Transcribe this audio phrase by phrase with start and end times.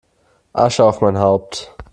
[0.53, 1.75] Asche auf mein Haupt!